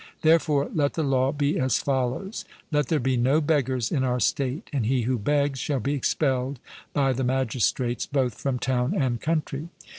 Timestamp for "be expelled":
5.79-6.57